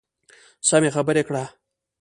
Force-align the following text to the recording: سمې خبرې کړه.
سمې 0.67 0.89
خبرې 0.95 1.23
کړه. 1.27 1.43